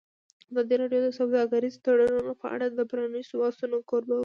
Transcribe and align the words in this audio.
ازادي 0.51 0.75
راډیو 0.81 1.01
د 1.05 1.09
سوداګریز 1.19 1.75
تړونونه 1.85 2.33
په 2.41 2.47
اړه 2.55 2.65
د 2.69 2.79
پرانیستو 2.91 3.35
بحثونو 3.41 3.77
کوربه 3.89 4.13
وه. 4.15 4.19